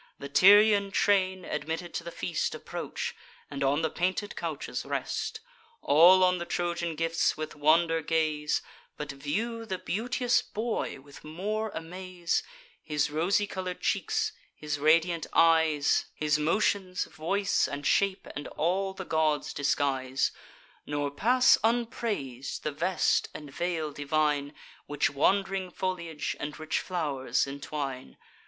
[0.17, 3.13] The Tyrian train, admitted to the feast, Approach,
[3.51, 5.41] and on the painted couches rest.
[5.83, 8.63] All on the Trojan gifts with wonder gaze,
[8.97, 12.41] But view the beauteous boy with more amaze,
[12.81, 19.05] His rosy colour'd cheeks, his radiant eyes, His motions, voice, and shape, and all the
[19.05, 20.31] god's disguise;
[20.87, 24.55] Nor pass unprais'd the vest and veil divine,
[24.87, 28.17] Which wand'ring foliage and rich flow'rs entwine.